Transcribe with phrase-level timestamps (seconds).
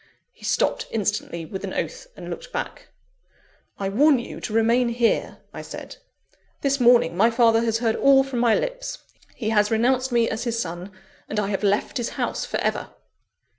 [0.31, 2.87] He stopped instantly, with an oath, and looked back.
[3.77, 5.97] "I warn you to remain here," I said.
[6.61, 8.97] "This morning, my father has heard all from my lips.
[9.35, 10.91] He has renounced me as his son,
[11.29, 12.89] and I have left his house for ever."